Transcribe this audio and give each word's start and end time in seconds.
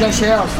Tchau, 0.00 0.10
Chelsea. 0.10 0.59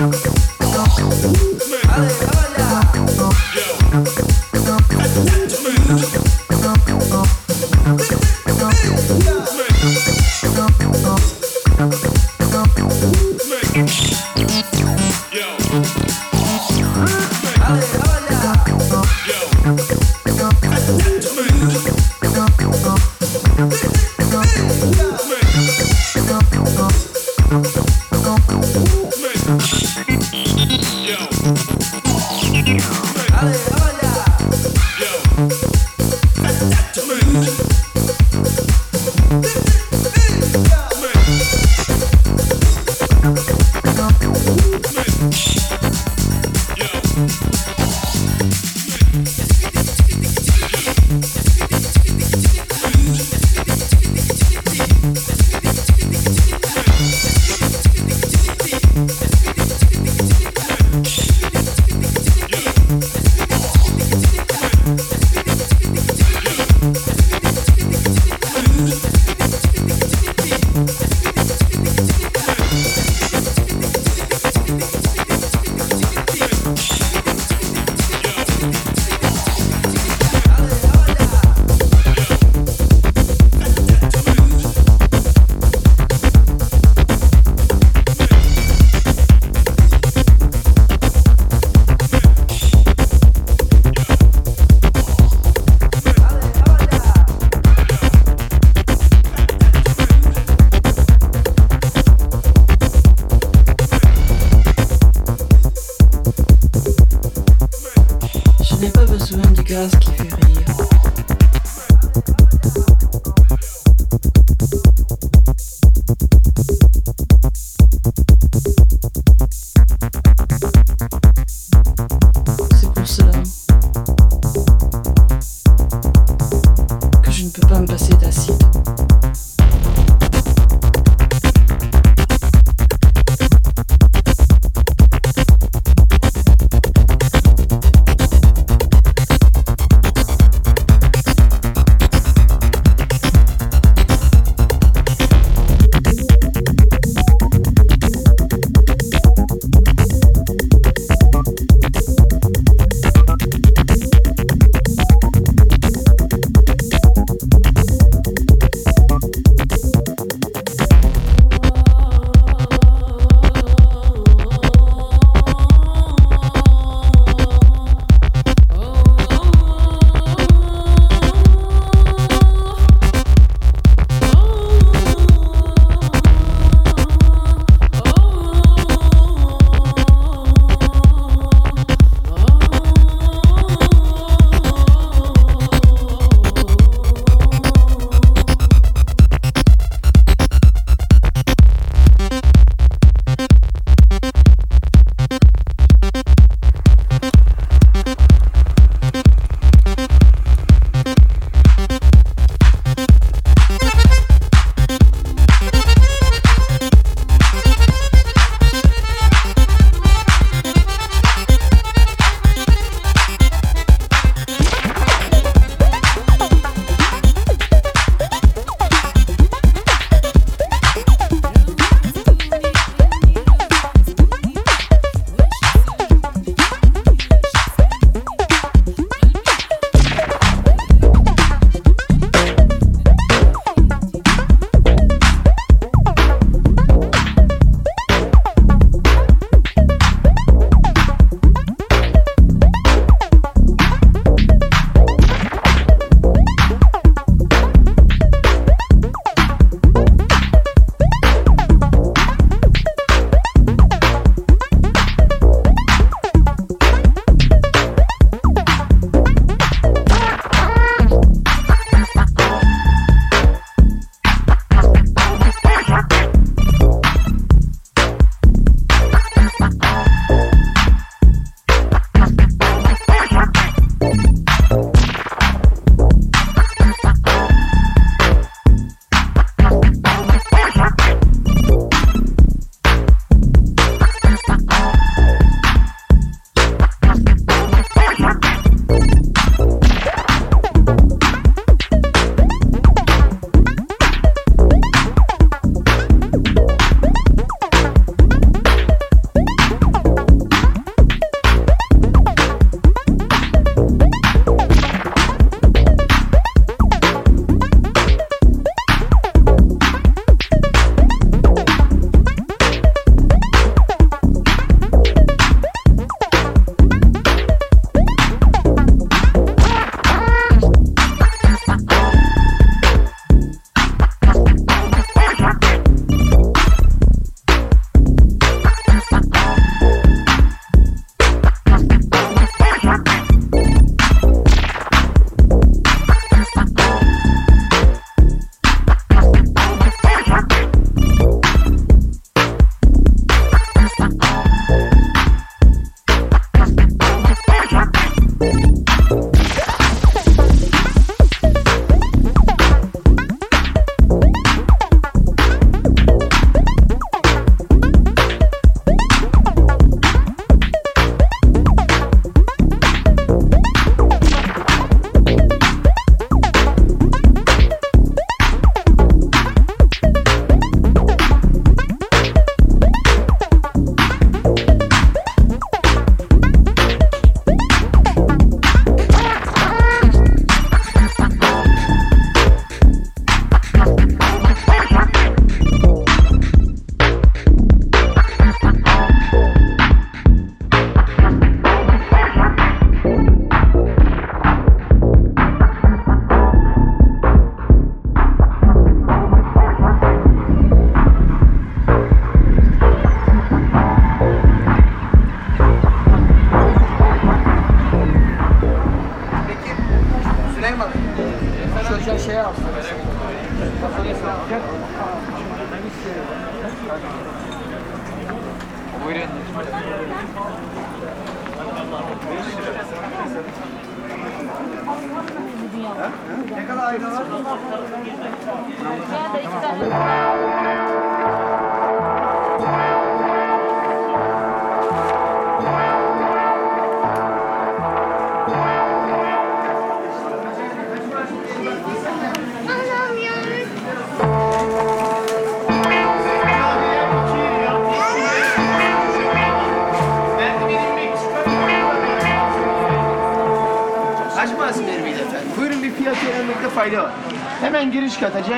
Thank 0.00 0.24
you. 0.24 0.29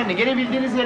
Cihane. 0.03 0.13
Gelebildiğiniz 0.13 0.75
yere. 0.75 0.82